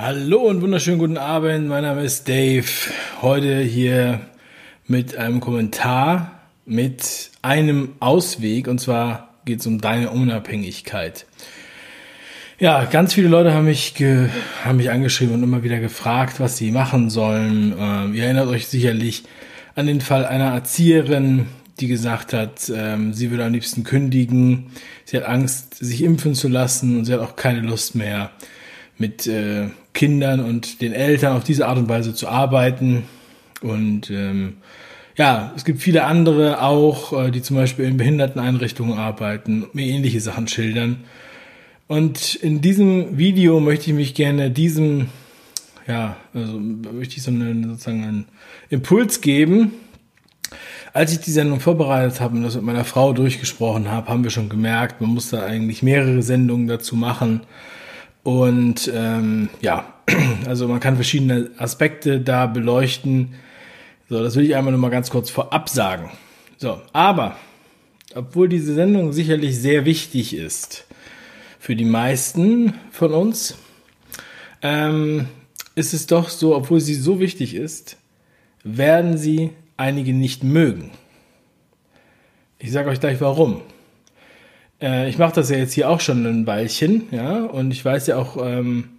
[0.00, 1.66] Hallo und wunderschönen guten Abend.
[1.66, 2.68] Mein Name ist Dave.
[3.20, 4.20] Heute hier
[4.86, 11.26] mit einem Kommentar mit einem Ausweg und zwar geht es um deine Unabhängigkeit.
[12.60, 13.96] Ja, ganz viele Leute haben mich,
[14.62, 17.74] haben mich angeschrieben und immer wieder gefragt, was sie machen sollen.
[17.76, 19.24] Ähm, ihr erinnert euch sicherlich
[19.74, 21.46] an den Fall einer Erzieherin,
[21.80, 24.70] die gesagt hat, ähm, sie würde am liebsten kündigen.
[25.06, 28.30] Sie hat Angst, sich impfen zu lassen und sie hat auch keine Lust mehr
[28.96, 29.68] mit äh,
[29.98, 33.02] Kindern und den Eltern auf diese Art und Weise zu arbeiten.
[33.62, 34.58] Und ähm,
[35.16, 40.20] ja, es gibt viele andere auch, äh, die zum Beispiel in Behinderteneinrichtungen arbeiten, mir ähnliche
[40.20, 40.98] Sachen schildern.
[41.88, 45.08] Und in diesem Video möchte ich mich gerne diesem,
[45.88, 48.24] ja, also möchte ich so einen, sozusagen einen
[48.70, 49.72] Impuls geben.
[50.92, 54.30] Als ich die Sendung vorbereitet habe und das mit meiner Frau durchgesprochen habe, haben wir
[54.30, 57.40] schon gemerkt, man muss da eigentlich mehrere Sendungen dazu machen.
[58.28, 59.94] Und ähm, ja,
[60.46, 63.36] also man kann verschiedene Aspekte da beleuchten.
[64.10, 66.10] So, das will ich einmal nur mal ganz kurz vorab sagen.
[66.58, 67.38] So, aber
[68.14, 70.86] obwohl diese Sendung sicherlich sehr wichtig ist
[71.58, 73.56] für die meisten von uns,
[74.60, 75.28] ähm,
[75.74, 77.96] ist es doch so, obwohl sie so wichtig ist,
[78.62, 80.90] werden sie einige nicht mögen.
[82.58, 83.62] Ich sage euch gleich warum.
[84.80, 88.06] Äh, ich mache das ja jetzt hier auch schon ein Weilchen, ja, und ich weiß
[88.08, 88.90] ja auch, ähm,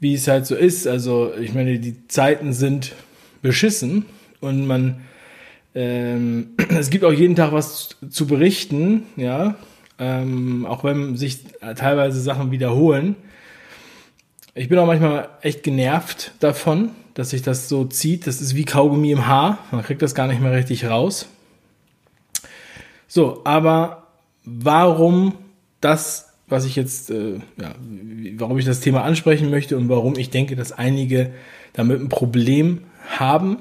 [0.00, 0.86] wie es halt so ist.
[0.86, 2.92] Also, ich meine, die Zeiten sind
[3.42, 4.06] beschissen
[4.40, 5.02] und man,
[5.74, 9.56] ähm, es gibt auch jeden Tag was zu berichten, ja,
[9.98, 11.44] ähm, auch wenn sich
[11.76, 13.16] teilweise Sachen wiederholen.
[14.54, 18.26] Ich bin auch manchmal echt genervt davon, dass sich das so zieht.
[18.26, 19.58] Das ist wie Kaugummi im Haar.
[19.70, 21.28] Man kriegt das gar nicht mehr richtig raus.
[23.06, 24.05] So, aber
[24.46, 25.34] warum
[25.80, 27.74] das, was ich jetzt, äh, ja,
[28.36, 31.32] warum ich das Thema ansprechen möchte und warum ich denke, dass einige
[31.74, 32.84] damit ein Problem
[33.18, 33.58] haben,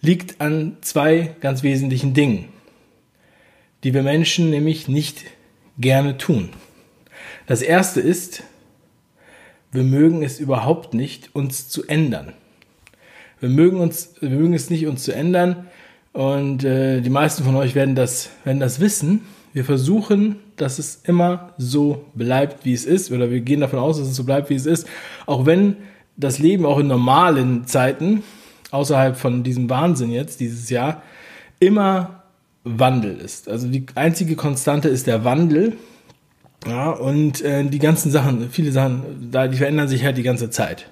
[0.00, 2.44] liegt an zwei ganz wesentlichen Dingen,
[3.82, 5.24] die wir Menschen nämlich nicht
[5.78, 6.50] gerne tun.
[7.46, 8.44] Das erste ist,
[9.72, 12.32] wir mögen es überhaupt nicht, uns zu ändern.
[13.40, 15.66] Wir mögen uns, wir mögen es nicht, uns zu ändern.
[16.12, 19.22] Und äh, die meisten von euch werden das, werden das wissen.
[19.56, 23.96] Wir versuchen, dass es immer so bleibt, wie es ist, oder wir gehen davon aus,
[23.96, 24.86] dass es so bleibt, wie es ist,
[25.24, 25.76] auch wenn
[26.14, 28.22] das Leben auch in normalen Zeiten,
[28.70, 31.02] außerhalb von diesem Wahnsinn jetzt, dieses Jahr,
[31.58, 32.24] immer
[32.64, 33.48] Wandel ist.
[33.48, 35.78] Also die einzige Konstante ist der Wandel.
[36.66, 40.50] Ja, und äh, die ganzen Sachen, viele Sachen, da, die verändern sich halt die ganze
[40.50, 40.90] Zeit.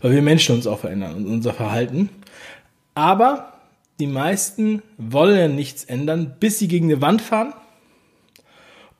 [0.00, 2.10] Weil wir Menschen uns auch verändern und unser Verhalten.
[2.94, 3.54] Aber
[3.98, 7.54] die meisten wollen nichts ändern, bis sie gegen eine Wand fahren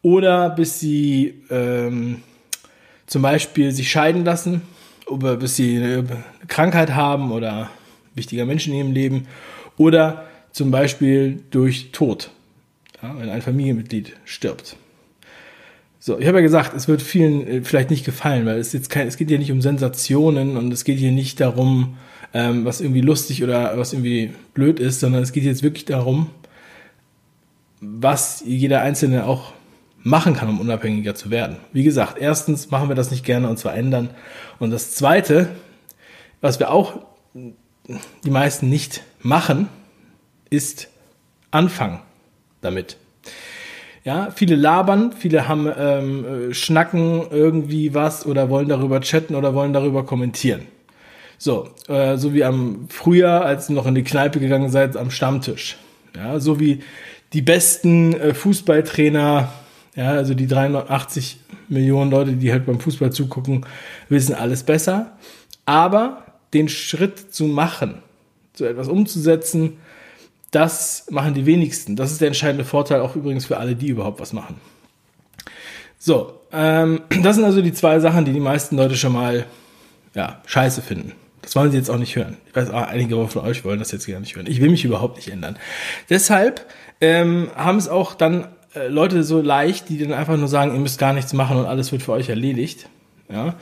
[0.02, 2.22] oder bis sie ähm,
[3.06, 4.62] zum Beispiel sich scheiden lassen
[5.06, 6.04] oder bis sie eine
[6.46, 7.70] Krankheit haben oder
[8.14, 9.26] wichtiger Menschen in ihrem Leben
[9.76, 12.30] oder zum Beispiel durch Tod,
[13.02, 14.76] ja, wenn ein Familienmitglied stirbt.
[16.00, 18.90] So, ich habe ja gesagt, es wird vielen äh, vielleicht nicht gefallen, weil es jetzt
[18.90, 21.96] kein, es geht hier nicht um Sensationen und es geht hier nicht darum,
[22.34, 26.30] ähm, was irgendwie lustig oder was irgendwie blöd ist, sondern es geht jetzt wirklich darum,
[27.80, 29.52] was jeder Einzelne auch
[30.08, 31.56] machen kann, um unabhängiger zu werden.
[31.72, 34.10] Wie gesagt, erstens machen wir das nicht gerne und zwar ändern.
[34.58, 35.48] Und das Zweite,
[36.40, 37.00] was wir auch
[38.24, 39.68] die meisten nicht machen,
[40.50, 40.88] ist
[41.50, 42.00] anfangen
[42.60, 42.96] damit.
[44.04, 49.72] Ja, viele labern, viele haben ähm, schnacken irgendwie was oder wollen darüber chatten oder wollen
[49.72, 50.62] darüber kommentieren.
[51.36, 55.10] So, äh, so wie am Frühjahr, als ihr noch in die Kneipe gegangen seid, am
[55.10, 55.76] Stammtisch.
[56.16, 56.82] Ja, so wie
[57.32, 59.52] die besten äh, Fußballtrainer
[59.94, 61.38] ja, also die 380
[61.68, 63.66] Millionen Leute, die halt beim Fußball zugucken,
[64.08, 65.16] wissen alles besser.
[65.66, 68.02] Aber den Schritt zu machen,
[68.54, 69.78] so etwas umzusetzen,
[70.50, 71.96] das machen die wenigsten.
[71.96, 74.56] Das ist der entscheidende Vorteil auch übrigens für alle, die überhaupt was machen.
[75.98, 79.46] So, ähm, das sind also die zwei Sachen, die die meisten Leute schon mal
[80.14, 81.12] ja, scheiße finden.
[81.42, 82.36] Das wollen sie jetzt auch nicht hören.
[82.46, 84.46] Ich weiß, auch, einige von euch wollen das jetzt gar nicht hören.
[84.46, 85.58] Ich will mich überhaupt nicht ändern.
[86.10, 86.66] Deshalb
[87.00, 88.48] ähm, haben es auch dann
[88.88, 91.90] Leute so leicht, die dann einfach nur sagen, ihr müsst gar nichts machen und alles
[91.92, 92.88] wird für euch erledigt.
[93.30, 93.54] Ja?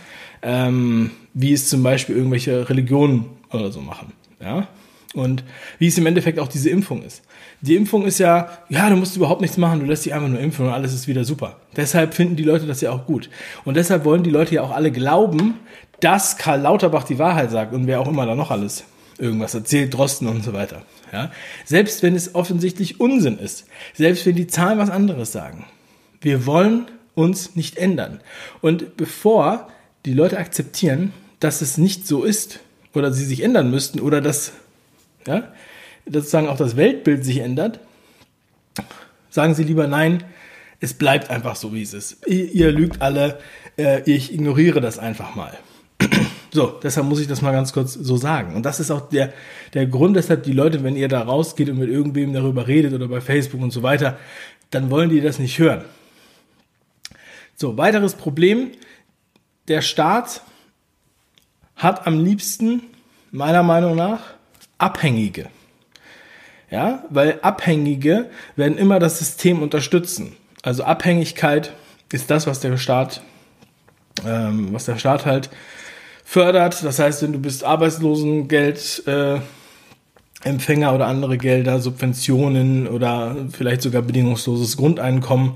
[0.43, 4.12] Ähm, wie es zum Beispiel irgendwelche Religionen oder so machen.
[4.41, 4.69] Ja?
[5.14, 5.44] Und
[5.79, 7.23] wie es im Endeffekt auch diese Impfung ist.
[7.62, 10.41] Die Impfung ist ja, ja, du musst überhaupt nichts machen, du lässt dich einfach nur
[10.41, 11.56] impfen und alles ist wieder super.
[11.75, 13.31] Deshalb finden die Leute das ja auch gut.
[13.64, 15.55] Und deshalb wollen die Leute ja auch alle glauben,
[16.00, 18.85] dass Karl Lauterbach die Wahrheit sagt und wer auch immer da noch alles
[19.19, 20.83] irgendwas erzählt, Drosten und so weiter.
[21.13, 21.31] Ja?
[21.65, 25.65] Selbst wenn es offensichtlich Unsinn ist, selbst wenn die Zahlen was anderes sagen.
[26.21, 28.21] Wir wollen uns nicht ändern.
[28.61, 29.69] Und bevor
[30.05, 32.61] die Leute akzeptieren, dass es nicht so ist
[32.95, 34.53] oder sie sich ändern müssten oder dass,
[35.27, 35.53] ja,
[36.07, 37.81] sozusagen auch das Weltbild sich ändert,
[39.31, 40.25] sagen sie lieber nein,
[40.81, 42.27] es bleibt einfach so, wie es ist.
[42.27, 43.39] Ihr, ihr lügt alle,
[43.79, 45.57] äh, ich ignoriere das einfach mal.
[46.56, 48.56] So, deshalb muss ich das mal ganz kurz so sagen.
[48.56, 49.35] Und das ist auch der,
[49.75, 53.08] der Grund, weshalb die Leute, wenn ihr da rausgeht und mit irgendwem darüber redet oder
[53.08, 54.17] bei Facebook und so weiter,
[54.70, 55.85] dann wollen die das nicht hören.
[57.56, 58.70] So, weiteres Problem.
[59.69, 60.41] Der Staat
[61.75, 62.85] hat am liebsten,
[63.32, 64.23] meiner Meinung nach,
[64.79, 65.50] Abhängige.
[66.70, 70.35] Ja, weil Abhängige werden immer das System unterstützen.
[70.62, 71.75] Also Abhängigkeit
[72.11, 73.20] ist das, was der Staat,
[74.25, 75.50] ähm, was der Staat halt
[76.26, 76.82] fördert.
[76.84, 79.38] Das heißt, wenn du bist Arbeitslosengeld äh,
[80.43, 85.52] Empfänger oder andere Gelder, Subventionen oder vielleicht sogar bedingungsloses Grundeinkommen,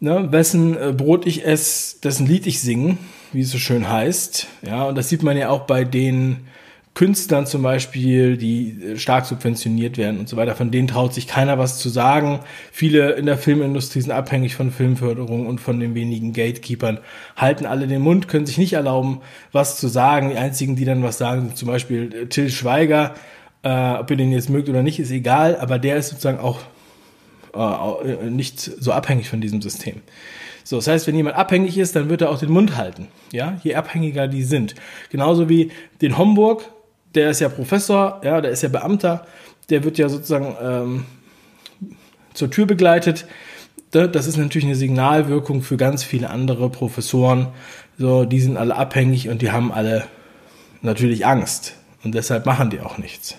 [0.00, 2.96] ne, wessen äh, Brot ich esse, dessen Lied ich singe,
[3.32, 4.48] wie es so schön heißt.
[4.66, 6.46] Ja, und das sieht man ja auch bei den
[6.94, 11.26] Künstlern zum Beispiel, die äh, stark subventioniert werden und so weiter, von denen traut sich
[11.26, 12.40] keiner was zu sagen.
[12.70, 16.98] Viele in der Filmindustrie sind abhängig von Filmförderung und von den wenigen Gatekeepern,
[17.34, 19.22] halten alle den Mund, können sich nicht erlauben,
[19.52, 20.30] was zu sagen.
[20.30, 23.14] Die einzigen, die dann was sagen, sind zum Beispiel äh, Till Schweiger.
[23.62, 26.60] Äh, ob ihr den jetzt mögt oder nicht, ist egal, aber der ist sozusagen auch
[27.54, 30.02] äh, nicht so abhängig von diesem System.
[30.64, 33.08] So, das heißt, wenn jemand abhängig ist, dann wird er auch den Mund halten.
[33.32, 34.74] Ja, je abhängiger die sind.
[35.10, 36.70] Genauso wie den Homburg
[37.14, 39.26] der ist ja Professor, ja, der ist ja Beamter,
[39.70, 41.04] der wird ja sozusagen ähm,
[42.34, 43.26] zur Tür begleitet.
[43.90, 47.48] Das ist natürlich eine Signalwirkung für ganz viele andere Professoren.
[47.98, 50.04] So, die sind alle abhängig und die haben alle
[50.80, 51.74] natürlich Angst.
[52.02, 53.36] Und deshalb machen die auch nichts.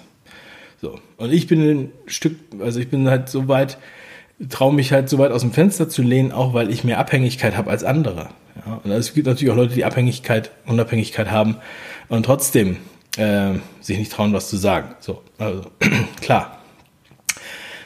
[0.80, 1.00] So.
[1.18, 3.78] Und ich bin ein Stück, also ich bin halt so weit,
[4.50, 7.58] traue mich halt so weit aus dem Fenster zu lehnen, auch weil ich mehr Abhängigkeit
[7.58, 8.30] habe als andere.
[8.66, 8.80] Ja.
[8.84, 11.58] Und es gibt natürlich auch Leute, die Abhängigkeit, Unabhängigkeit haben
[12.10, 12.78] und trotzdem
[13.18, 14.96] äh, sich nicht trauen, was zu sagen.
[15.00, 15.64] So, also
[16.22, 16.60] klar.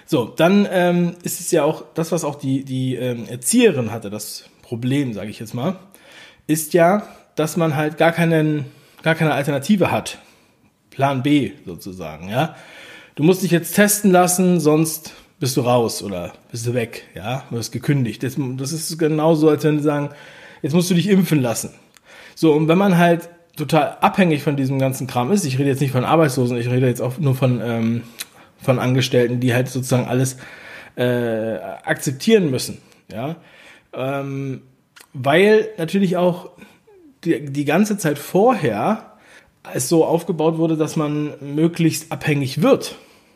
[0.05, 4.09] So, dann ähm, ist es ja auch das, was auch die, die ähm, Erzieherin hatte,
[4.09, 5.77] das Problem, sage ich jetzt mal,
[6.47, 8.65] ist ja, dass man halt gar keinen,
[9.03, 10.19] gar keine Alternative hat.
[10.91, 12.55] Plan B sozusagen, ja.
[13.15, 17.43] Du musst dich jetzt testen lassen, sonst bist du raus oder bist du weg, ja,
[17.49, 18.23] du wirst gekündigt.
[18.23, 20.09] Das, das ist genauso, als wenn sie sagen,
[20.61, 21.71] jetzt musst du dich impfen lassen.
[22.35, 25.43] So, und wenn man halt total abhängig von diesem ganzen Kram ist.
[25.43, 28.03] Ich rede jetzt nicht von Arbeitslosen, ich rede jetzt auch nur von, ähm,
[28.61, 30.37] von Angestellten, die halt sozusagen alles
[30.95, 32.77] äh, akzeptieren müssen.
[33.11, 33.35] Ja?
[33.93, 34.61] Ähm,
[35.13, 36.51] weil natürlich auch
[37.23, 39.13] die, die ganze Zeit vorher
[39.73, 42.95] es so aufgebaut wurde, dass man möglichst abhängig wird.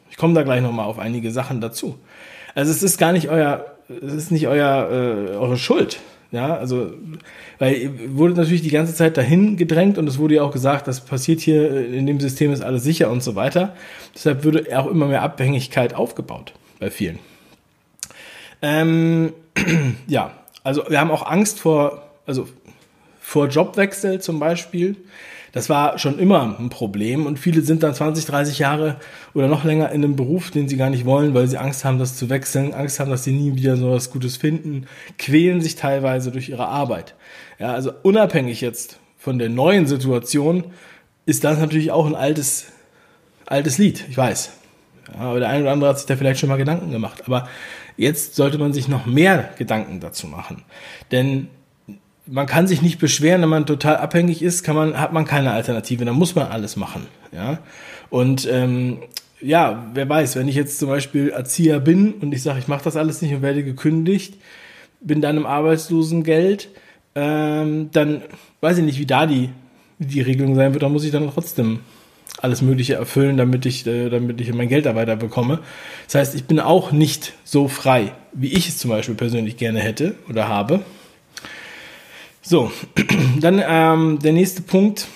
[0.10, 1.98] Ich komme da gleich nochmal auf einige Sachen dazu.
[2.56, 6.00] Also es ist gar nicht euer, es ist nicht euer, äh, eure Schuld.
[6.32, 6.94] Ja, also,
[7.60, 11.02] weil wurde natürlich die ganze Zeit dahin gedrängt und es wurde ja auch gesagt, das
[11.02, 13.76] passiert hier äh, in dem System ist alles sicher und so weiter.
[14.16, 17.20] Deshalb würde auch immer mehr Abhängigkeit aufgebaut bei vielen.
[18.62, 19.34] Ähm,
[20.08, 20.32] ja,
[20.64, 22.48] also wir haben auch Angst vor, also
[23.20, 24.96] vor Jobwechsel zum Beispiel.
[25.52, 28.98] Das war schon immer ein Problem und viele sind dann 20, 30 Jahre
[29.34, 32.00] oder noch länger in einem Beruf, den sie gar nicht wollen, weil sie Angst haben,
[32.00, 35.76] das zu wechseln, Angst haben, dass sie nie wieder so was Gutes finden, quälen sich
[35.76, 37.16] teilweise durch ihre Arbeit.
[37.60, 40.66] Ja, also unabhängig jetzt von der neuen Situation
[41.26, 42.68] ist das natürlich auch ein altes,
[43.46, 44.52] altes Lied, ich weiß.
[45.14, 47.24] Ja, aber der eine oder andere hat sich da vielleicht schon mal Gedanken gemacht.
[47.26, 47.48] Aber
[47.98, 50.64] jetzt sollte man sich noch mehr Gedanken dazu machen.
[51.12, 51.50] Denn
[52.28, 55.52] man kann sich nicht beschweren, wenn man total abhängig ist, kann man, hat man keine
[55.52, 57.08] Alternative, dann muss man alles machen.
[57.32, 57.60] Ja?
[58.10, 59.00] Und ähm,
[59.42, 62.84] ja, wer weiß, wenn ich jetzt zum Beispiel Erzieher bin und ich sage, ich mache
[62.84, 64.36] das alles nicht und werde gekündigt,
[65.02, 66.70] bin dann im Arbeitslosengeld,
[67.16, 68.22] ähm, dann
[68.62, 69.50] weiß ich nicht, wie da die,
[69.98, 71.80] die Regelung sein wird, da muss ich dann trotzdem
[72.40, 75.60] alles Mögliche erfüllen, damit ich, äh, damit ich mein Geld da weiter bekomme.
[76.06, 79.80] Das heißt, ich bin auch nicht so frei, wie ich es zum Beispiel persönlich gerne
[79.80, 80.82] hätte oder habe.
[82.52, 82.70] So,
[83.40, 85.08] dann ähm, der nächste Punkt,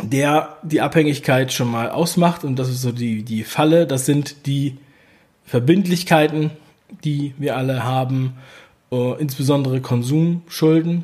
[0.00, 4.46] der die Abhängigkeit schon mal ausmacht und das ist so die, die Falle, das sind
[4.46, 4.76] die
[5.44, 6.52] Verbindlichkeiten,
[7.02, 8.34] die wir alle haben,
[8.92, 11.02] äh, insbesondere Konsumschulden.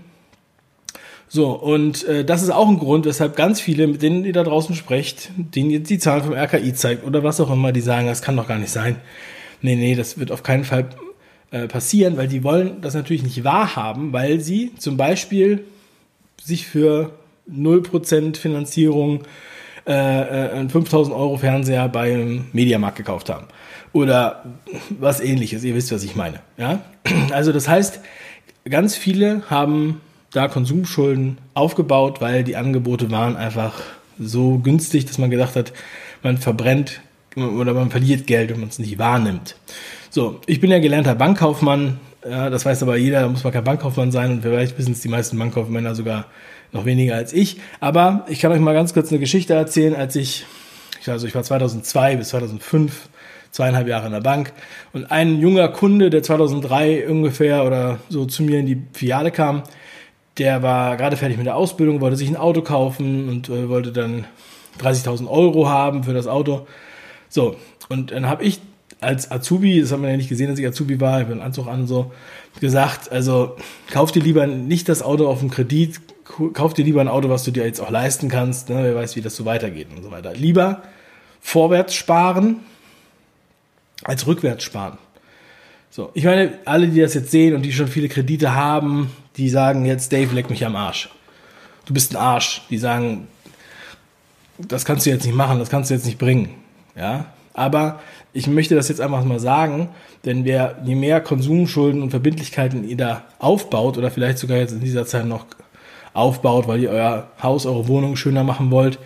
[1.27, 4.45] So, und äh, das ist auch ein Grund, weshalb ganz viele, mit denen ihr da
[4.45, 8.07] draußen sprecht, denen jetzt die Zahlen vom RKI zeigt oder was auch immer, die sagen,
[8.07, 8.95] das kann doch gar nicht sein.
[9.61, 10.89] Nee, nee, das wird auf keinen Fall
[11.53, 15.65] äh, passieren, weil die wollen das natürlich nicht wahrhaben, weil sie zum Beispiel
[16.43, 17.13] sich für
[17.51, 19.23] 0% Finanzierung
[19.87, 23.47] äh, äh einen 5000 Euro Fernseher beim Mediamarkt gekauft haben.
[23.93, 24.45] Oder
[24.99, 26.41] was ähnliches, ihr wisst, was ich meine.
[26.57, 26.81] Ja?
[27.33, 28.01] Also das heißt,
[28.69, 30.01] ganz viele haben
[30.33, 33.83] da Konsumschulden aufgebaut, weil die Angebote waren einfach
[34.19, 35.73] so günstig, dass man gedacht hat,
[36.23, 37.03] man verbrennt
[37.37, 39.57] oder man verliert Geld, wenn man es nicht wahrnimmt.
[40.11, 41.99] So, ich bin ja gelernter Bankkaufmann,
[42.29, 45.01] ja, das weiß aber jeder, da muss man kein Bankkaufmann sein und vielleicht wissen es
[45.01, 46.27] die meisten Bankkaufmänner sogar
[46.73, 47.59] noch weniger als ich.
[47.81, 50.47] Aber ich kann euch mal ganz kurz eine Geschichte erzählen, als ich,
[51.07, 53.09] also ich war 2002 bis 2005
[53.51, 54.53] zweieinhalb Jahre in der Bank
[54.93, 59.63] und ein junger Kunde, der 2003 ungefähr oder so zu mir in die Filiale kam,
[60.39, 63.93] der war gerade fertig mit der Ausbildung, wollte sich ein Auto kaufen und äh, wollte
[63.93, 64.25] dann
[64.81, 66.67] 30.000 Euro haben für das Auto.
[67.33, 67.57] So,
[67.89, 68.61] und dann habe ich
[69.01, 71.41] als Azubi, das hat man ja nicht gesehen, dass ich Azubi war, ich habe einen
[71.41, 72.13] Anzug an so,
[72.61, 73.57] gesagt, also
[73.91, 75.99] kauf dir lieber nicht das Auto auf dem Kredit,
[76.53, 79.17] kauf dir lieber ein Auto, was du dir jetzt auch leisten kannst, ne, wer weiß,
[79.17, 80.35] wie das so weitergeht und so weiter.
[80.35, 80.83] Lieber
[81.41, 82.61] vorwärts sparen
[84.05, 84.99] als rückwärts sparen.
[85.91, 89.49] So, ich meine, alle, die das jetzt sehen und die schon viele Kredite haben, die
[89.49, 91.09] sagen jetzt, Dave, leck mich am Arsch.
[91.87, 92.63] Du bist ein Arsch.
[92.69, 93.27] Die sagen,
[94.59, 96.62] das kannst du jetzt nicht machen, das kannst du jetzt nicht bringen.
[96.97, 98.01] Ja, aber
[98.33, 99.91] ich möchte das jetzt einfach mal sagen,
[100.25, 104.81] denn wer je mehr Konsumschulden und Verbindlichkeiten ihr da aufbaut oder vielleicht sogar jetzt in
[104.81, 105.47] dieser Zeit noch
[106.15, 108.99] aufbaut, weil ihr euer Haus, eure Wohnung schöner machen wollt,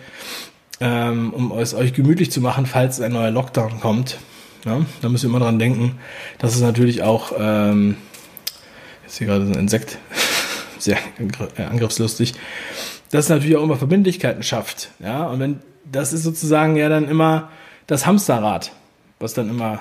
[0.79, 4.17] ähm, um es euch gemütlich zu machen, falls ein neuer Lockdown kommt,
[4.65, 5.97] ja, da müsst ihr immer dran denken,
[6.39, 7.95] dass es natürlich auch, ähm,
[9.03, 9.97] jetzt hier gerade so ein Insekt,
[10.77, 10.97] sehr
[11.57, 12.33] angriffslustig,
[13.11, 14.91] dass es natürlich auch immer Verbindlichkeiten schafft.
[14.99, 17.49] Ja, und wenn, das ist sozusagen ja dann immer
[17.87, 18.71] das Hamsterrad,
[19.19, 19.79] was dann immer,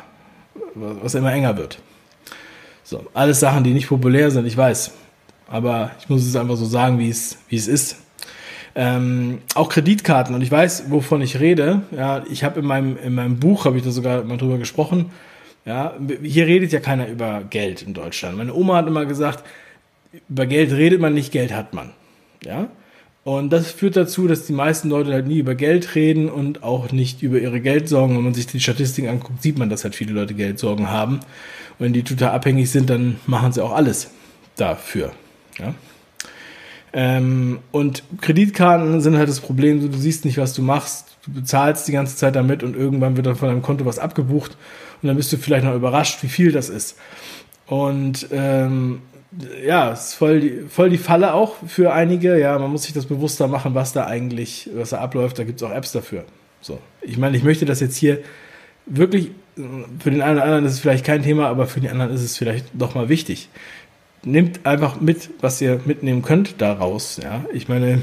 [0.74, 1.78] was immer enger wird.
[2.84, 4.92] So, alles Sachen, die nicht populär sind, ich weiß.
[5.48, 7.96] Aber ich muss es einfach so sagen, wie es, wie es ist.
[8.74, 11.82] Ähm, auch Kreditkarten und ich weiß, wovon ich rede.
[11.92, 15.10] Ja, ich habe in meinem in meinem Buch habe ich da sogar mal drüber gesprochen.
[15.64, 18.36] Ja, hier redet ja keiner über Geld in Deutschland.
[18.36, 19.44] Meine Oma hat immer gesagt,
[20.28, 21.92] über Geld redet man nicht, Geld hat man.
[22.44, 22.68] Ja,
[23.26, 26.92] und das führt dazu, dass die meisten Leute halt nie über Geld reden und auch
[26.92, 28.16] nicht über ihre Geldsorgen.
[28.16, 31.14] Wenn man sich die Statistiken anguckt, sieht man, dass halt viele Leute Geldsorgen haben.
[31.16, 31.24] Und
[31.80, 34.12] wenn die total abhängig sind, dann machen sie auch alles
[34.54, 35.10] dafür.
[35.58, 35.74] Ja.
[36.92, 41.88] Ähm, und Kreditkarten sind halt das Problem, du siehst nicht, was du machst, du bezahlst
[41.88, 44.56] die ganze Zeit damit und irgendwann wird dann von deinem Konto was abgebucht
[45.02, 46.96] und dann bist du vielleicht noch überrascht, wie viel das ist.
[47.66, 49.00] Und ähm,
[49.64, 52.38] ja, ist voll die, voll die Falle auch für einige.
[52.38, 55.38] Ja, man muss sich das bewusster machen, was da eigentlich, was da abläuft.
[55.38, 56.24] Da gibt es auch Apps dafür.
[56.60, 56.78] So.
[57.02, 58.20] Ich meine, ich möchte das jetzt hier
[58.86, 62.12] wirklich, für den einen oder anderen ist es vielleicht kein Thema, aber für die anderen
[62.12, 63.48] ist es vielleicht doch mal wichtig
[64.26, 67.18] nehmt einfach mit, was ihr mitnehmen könnt daraus.
[67.22, 68.02] Ja, ich meine,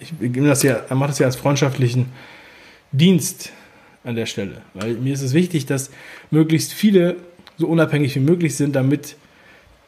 [0.00, 2.06] ich nehme das ja, macht das ja als freundschaftlichen
[2.92, 3.52] Dienst
[4.04, 5.90] an der Stelle, weil mir ist es wichtig, dass
[6.30, 7.16] möglichst viele
[7.58, 9.16] so unabhängig wie möglich sind, damit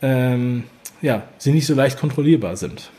[0.03, 0.65] ähm,
[1.03, 2.91] ja, sie nicht so leicht kontrollierbar sind.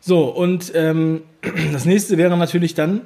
[0.00, 1.22] So, und ähm,
[1.72, 3.02] das nächste wäre natürlich dann,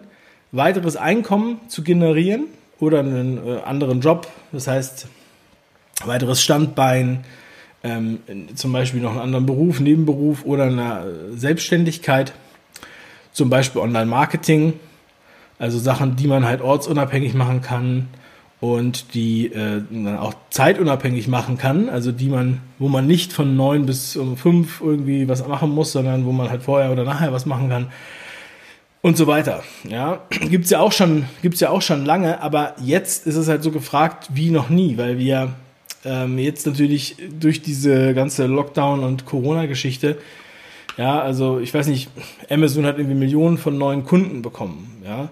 [0.53, 2.47] weiteres Einkommen zu generieren
[2.79, 5.09] oder einen äh, anderen Job, das heißt,
[6.05, 7.25] weiteres Standbein,
[7.83, 8.21] ähm,
[8.55, 12.33] zum Beispiel noch einen anderen Beruf, Nebenberuf oder eine Selbstständigkeit,
[13.33, 14.75] zum Beispiel Online-Marketing,
[15.59, 18.09] also Sachen, die man halt ortsunabhängig machen kann
[18.61, 23.57] und die äh, dann auch zeitunabhängig machen kann, also die man, wo man nicht von
[23.57, 27.33] neun bis um fünf irgendwie was machen muss, sondern wo man halt vorher oder nachher
[27.33, 27.89] was machen kann
[29.03, 29.63] und so weiter.
[29.89, 33.63] Ja, gibt's ja auch schon, gibt's ja auch schon lange, aber jetzt ist es halt
[33.63, 35.53] so gefragt wie noch nie, weil wir
[36.05, 40.19] ähm, jetzt natürlich durch diese ganze Lockdown- und Corona-Geschichte,
[40.97, 42.09] ja, also ich weiß nicht,
[42.49, 45.29] Amazon hat irgendwie Millionen von neuen Kunden bekommen, ja.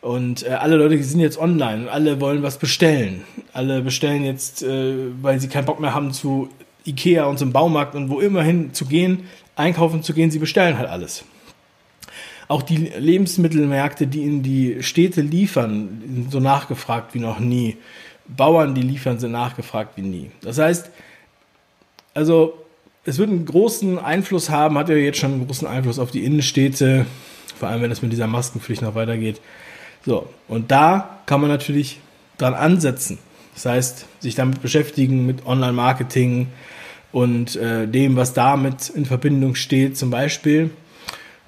[0.00, 3.24] Und äh, alle Leute sind jetzt online und alle wollen was bestellen.
[3.52, 6.50] Alle bestellen jetzt, äh, weil sie keinen Bock mehr haben zu
[6.86, 9.24] Ikea und zum Baumarkt und wo immer hin zu gehen,
[9.56, 11.24] einkaufen zu gehen, sie bestellen halt alles.
[12.46, 17.76] Auch die Lebensmittelmärkte, die in die Städte liefern, sind so nachgefragt wie noch nie.
[18.26, 20.30] Bauern, die liefern, sind nachgefragt wie nie.
[20.40, 20.90] Das heißt,
[22.14, 22.54] also
[23.04, 26.24] es wird einen großen Einfluss haben, hat ja jetzt schon einen großen Einfluss auf die
[26.24, 27.06] Innenstädte,
[27.58, 29.40] vor allem wenn es mit dieser Maskenpflicht noch weitergeht.
[30.08, 32.00] So, und da kann man natürlich
[32.38, 33.18] dran ansetzen.
[33.52, 36.46] Das heißt, sich damit beschäftigen mit Online-Marketing
[37.12, 40.70] und äh, dem, was damit in Verbindung steht, zum Beispiel.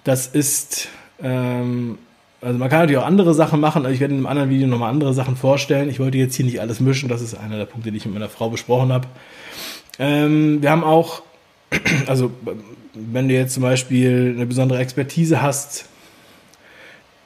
[0.04, 0.88] Das ist
[1.22, 1.96] ähm,
[2.42, 4.68] also man kann natürlich auch andere Sachen machen, also ich werde in einem anderen Video
[4.68, 5.88] nochmal andere Sachen vorstellen.
[5.88, 8.12] Ich wollte jetzt hier nicht alles mischen, das ist einer der Punkte, die ich mit
[8.12, 9.08] meiner Frau besprochen habe.
[9.98, 11.22] Ähm, wir haben auch,
[12.06, 12.30] also
[12.92, 15.86] wenn du jetzt zum Beispiel eine besondere Expertise hast,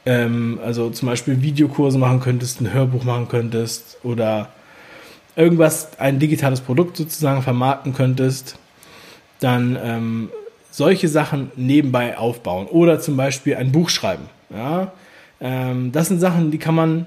[0.06, 4.50] ähm, also zum Beispiel Videokurse machen könntest, ein Hörbuch machen könntest oder
[5.36, 8.56] irgendwas, ein digitales Produkt sozusagen vermarkten könntest,
[9.40, 10.30] dann ähm,
[10.70, 14.24] solche Sachen nebenbei aufbauen oder zum Beispiel ein Buch schreiben.
[14.50, 14.92] Ja,
[15.40, 17.06] ähm, das sind Sachen, die kann man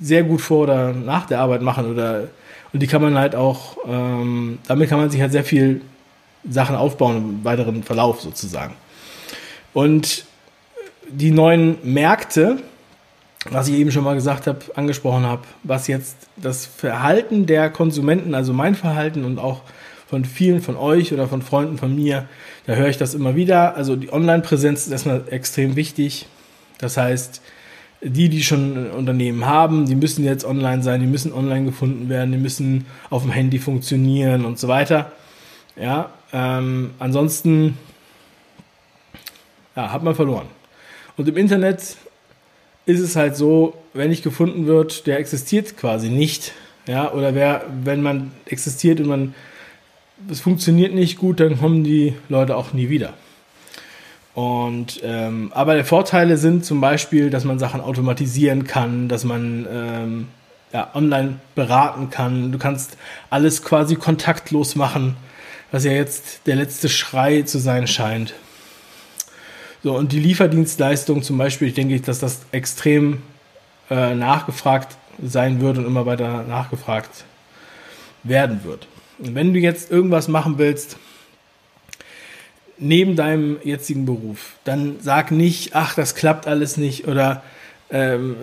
[0.00, 2.28] sehr gut vor oder nach der Arbeit machen oder
[2.72, 5.82] und die kann man halt auch, ähm, damit kann man sich halt sehr viel
[6.48, 8.74] Sachen aufbauen im weiteren Verlauf sozusagen.
[9.74, 10.24] Und
[11.08, 12.58] die neuen Märkte,
[13.50, 18.34] was ich eben schon mal gesagt habe, angesprochen habe, was jetzt das Verhalten der Konsumenten,
[18.34, 19.62] also mein Verhalten und auch
[20.06, 22.28] von vielen von euch oder von Freunden von mir,
[22.66, 23.76] da höre ich das immer wieder.
[23.76, 26.26] Also die Online-Präsenz ist erstmal extrem wichtig.
[26.78, 27.40] Das heißt,
[28.02, 32.08] die, die schon ein Unternehmen haben, die müssen jetzt online sein, die müssen online gefunden
[32.08, 35.12] werden, die müssen auf dem Handy funktionieren und so weiter.
[35.76, 37.78] Ja, ähm, ansonsten
[39.76, 40.46] ja, hat man verloren.
[41.22, 41.96] Und im Internet
[42.84, 46.50] ist es halt so, wenn nicht gefunden wird, der existiert quasi nicht.
[46.88, 49.34] Ja, oder wer, wenn man existiert und man
[50.28, 53.14] es funktioniert nicht gut, dann kommen die Leute auch nie wieder.
[54.34, 59.64] Und ähm, aber die Vorteile sind zum Beispiel, dass man Sachen automatisieren kann, dass man
[59.72, 60.28] ähm,
[60.72, 62.50] ja, online beraten kann.
[62.50, 62.96] Du kannst
[63.30, 65.16] alles quasi kontaktlos machen,
[65.70, 68.34] was ja jetzt der letzte Schrei zu sein scheint.
[69.82, 73.22] So, und die Lieferdienstleistung zum Beispiel, ich denke, dass das extrem
[73.90, 77.24] äh, nachgefragt sein wird und immer weiter nachgefragt
[78.22, 78.86] werden wird.
[79.18, 80.96] Und wenn du jetzt irgendwas machen willst,
[82.78, 87.42] neben deinem jetzigen Beruf, dann sag nicht, ach, das klappt alles nicht oder
[87.90, 88.36] ähm,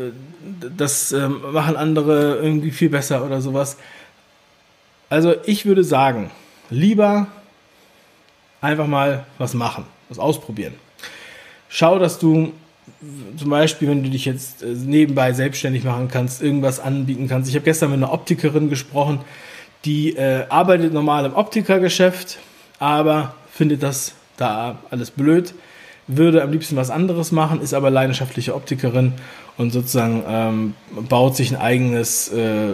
[0.78, 3.78] das ähm, machen andere irgendwie viel besser oder sowas.
[5.10, 6.32] Also ich würde sagen,
[6.70, 7.28] lieber
[8.62, 10.74] einfach mal was machen, was ausprobieren.
[11.70, 12.52] Schau, dass du
[13.38, 17.50] zum Beispiel, wenn du dich jetzt äh, nebenbei selbstständig machen kannst, irgendwas anbieten kannst.
[17.50, 19.20] Ich habe gestern mit einer Optikerin gesprochen,
[19.86, 22.40] die äh, arbeitet normal im Optikergeschäft,
[22.80, 25.54] aber findet das da alles blöd,
[26.08, 29.14] würde am liebsten was anderes machen, ist aber leidenschaftliche Optikerin
[29.58, 30.74] und sozusagen ähm,
[31.08, 32.74] baut sich ein eigenes äh, äh,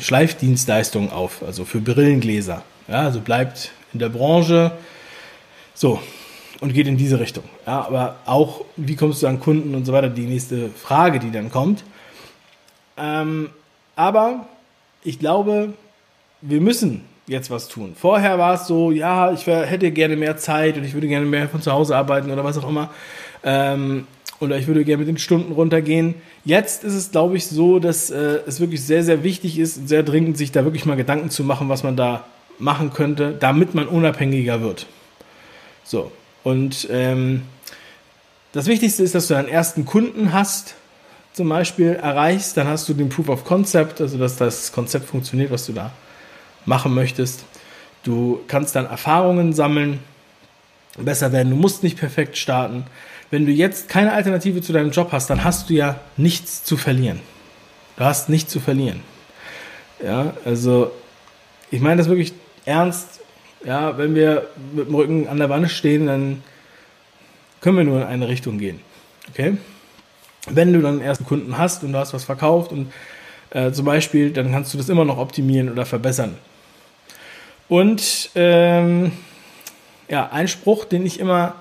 [0.00, 2.62] Schleifdienstleistung auf, also für Brillengläser.
[2.88, 4.72] Ja, also bleibt in der Branche
[5.74, 6.00] so
[6.60, 7.44] und geht in diese Richtung.
[7.66, 11.30] Ja, aber auch, wie kommst du an Kunden und so weiter, die nächste Frage, die
[11.30, 11.84] dann kommt.
[12.96, 13.50] Ähm,
[13.96, 14.46] aber
[15.04, 15.72] ich glaube,
[16.40, 17.94] wir müssen jetzt was tun.
[17.96, 21.48] Vorher war es so, ja, ich hätte gerne mehr Zeit und ich würde gerne mehr
[21.48, 22.90] von zu Hause arbeiten oder was auch immer.
[23.44, 24.06] Ähm,
[24.40, 26.14] oder ich würde gerne mit den Stunden runtergehen.
[26.44, 30.02] Jetzt ist es, glaube ich, so, dass äh, es wirklich sehr, sehr wichtig ist, sehr
[30.02, 32.24] dringend, sich da wirklich mal Gedanken zu machen, was man da
[32.58, 34.86] machen könnte, damit man unabhängiger wird.
[35.84, 36.12] So.
[36.48, 37.42] Und ähm,
[38.52, 40.76] das Wichtigste ist, dass du deinen ersten Kunden hast,
[41.34, 45.50] zum Beispiel erreichst, dann hast du den Proof of Concept, also dass das Konzept funktioniert,
[45.50, 45.92] was du da
[46.64, 47.44] machen möchtest.
[48.02, 49.98] Du kannst dann Erfahrungen sammeln,
[50.96, 51.50] besser werden.
[51.50, 52.86] Du musst nicht perfekt starten.
[53.30, 56.78] Wenn du jetzt keine Alternative zu deinem Job hast, dann hast du ja nichts zu
[56.78, 57.20] verlieren.
[57.98, 59.00] Du hast nichts zu verlieren.
[60.02, 60.92] Ja, also
[61.70, 62.32] ich meine das wirklich
[62.64, 63.20] ernst.
[63.64, 66.42] Ja, wenn wir mit dem Rücken an der Wand stehen, dann
[67.60, 68.80] können wir nur in eine Richtung gehen.
[69.30, 69.56] Okay?
[70.48, 72.92] Wenn du dann einen ersten Kunden hast und du hast was verkauft und
[73.50, 76.36] äh, zum Beispiel, dann kannst du das immer noch optimieren oder verbessern.
[77.68, 79.12] Und ähm,
[80.08, 81.54] ja, ein Spruch, den ich immer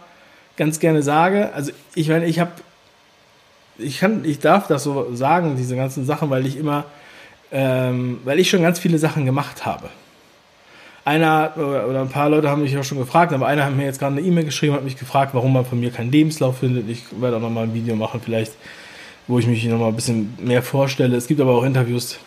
[0.56, 2.52] ganz gerne sage, also ich meine, ich habe,
[3.78, 6.86] ich kann, ich darf das so sagen, diese ganzen Sachen, weil ich immer,
[7.52, 9.90] ähm, weil ich schon ganz viele Sachen gemacht habe.
[11.08, 13.98] Einer oder ein paar Leute haben mich auch schon gefragt, aber einer hat mir jetzt
[13.98, 16.90] gerade eine E-Mail geschrieben, hat mich gefragt, warum man von mir keinen Lebenslauf findet.
[16.90, 18.52] Ich werde auch nochmal ein Video machen, vielleicht,
[19.26, 21.16] wo ich mich nochmal ein bisschen mehr vorstelle.
[21.16, 22.20] Es gibt aber auch Interviews,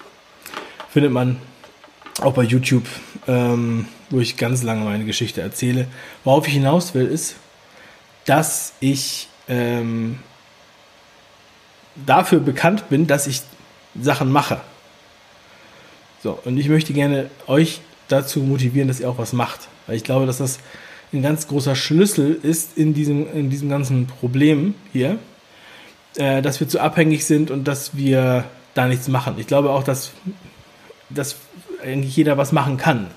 [0.89, 1.37] findet man
[2.23, 2.87] auch bei YouTube,
[3.29, 5.87] ähm, wo ich ganz lange meine Geschichte erzähle.
[6.25, 7.37] Worauf ich hinaus will, ist,
[8.25, 10.21] dass ich ähm,
[12.07, 13.43] dafür bekannt bin, dass ich
[14.01, 14.63] Sachen mache.
[16.23, 19.69] So, und ich möchte gerne euch dazu motivieren, dass ihr auch was macht.
[19.87, 20.59] Weil ich glaube, dass das
[21.13, 25.19] ein ganz großer Schlüssel ist in diesem, in diesem ganzen Problem hier,
[26.17, 28.45] äh, dass wir zu abhängig sind und dass wir
[28.75, 29.35] da nichts machen.
[29.39, 30.13] Ich glaube auch, dass,
[31.09, 31.37] dass
[31.83, 33.09] eigentlich jeder was machen kann.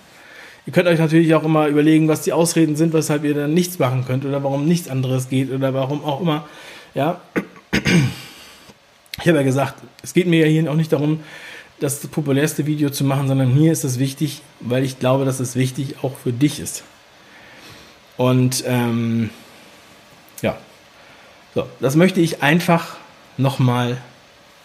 [0.66, 3.80] Ihr könnt euch natürlich auch immer überlegen, was die Ausreden sind, weshalb ihr dann nichts
[3.80, 6.48] machen könnt oder warum nichts anderes geht oder warum auch immer.
[6.96, 7.20] Ja,
[9.22, 11.20] ich habe ja gesagt, es geht mir ja hier auch nicht darum,
[11.84, 15.56] das populärste Video zu machen, sondern mir ist es wichtig, weil ich glaube, dass es
[15.56, 16.84] wichtig auch für dich ist.
[18.16, 19.30] Und ähm,
[20.42, 20.58] ja,
[21.54, 22.96] so, das möchte ich einfach
[23.38, 23.98] nochmal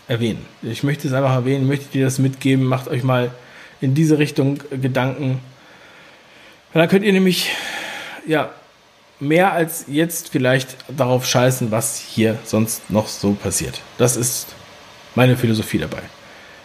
[0.07, 0.47] erwähnen.
[0.63, 3.33] Ich möchte es einfach erwähnen, möchte dir das mitgeben, macht euch mal
[3.81, 5.41] in diese Richtung Gedanken.
[6.73, 7.51] Und dann könnt ihr nämlich
[8.27, 8.51] ja,
[9.19, 13.81] mehr als jetzt vielleicht darauf scheißen, was hier sonst noch so passiert.
[13.97, 14.55] Das ist
[15.17, 16.03] meine Philosophie dabei.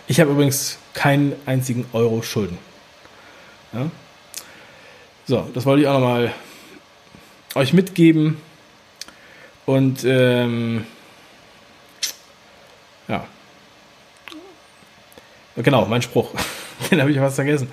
[0.07, 2.57] Ich habe übrigens keinen einzigen Euro Schulden.
[3.71, 3.89] Ja?
[5.25, 6.33] So, das wollte ich auch nochmal
[7.55, 8.37] euch mitgeben.
[9.65, 10.85] Und ähm,
[13.07, 13.25] ja.
[15.55, 16.31] Genau, mein Spruch.
[16.91, 17.69] Den habe ich fast vergessen.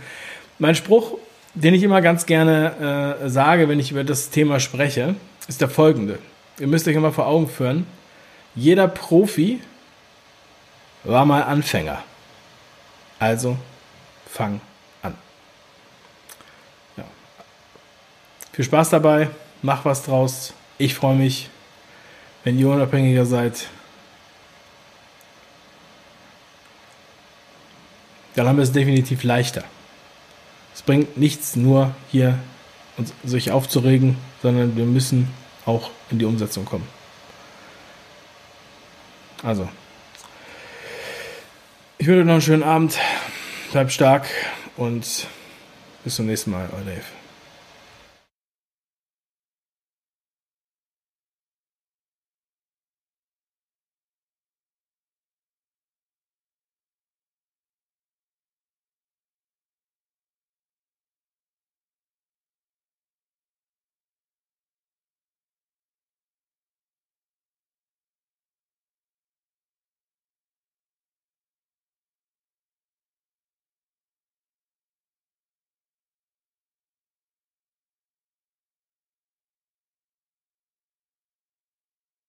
[0.59, 1.19] Mein Spruch,
[1.55, 5.17] den ich immer ganz gerne äh, sage, wenn ich über das Thema spreche,
[5.49, 6.19] ist der folgende.
[6.59, 7.87] Ihr müsst euch immer vor Augen führen.
[8.55, 9.61] Jeder Profi
[11.03, 12.05] war mal Anfänger.
[13.21, 13.57] Also
[14.27, 14.61] fang
[15.03, 15.15] an.
[16.97, 17.05] Ja.
[18.53, 19.29] Viel Spaß dabei,
[19.63, 20.55] mach was draus.
[20.79, 21.51] Ich freue mich,
[22.43, 23.69] wenn ihr unabhängiger seid.
[28.35, 29.65] Dann haben wir es definitiv leichter.
[30.75, 32.39] Es bringt nichts nur hier
[32.97, 35.29] uns, sich aufzuregen, sondern wir müssen
[35.67, 36.89] auch in die Umsetzung kommen.
[39.43, 39.69] Also,
[42.01, 42.99] ich wünsche euch noch einen schönen Abend,
[43.73, 44.27] bleibt stark
[44.79, 45.27] und
[46.03, 47.20] bis zum nächsten Mal, euer Dave.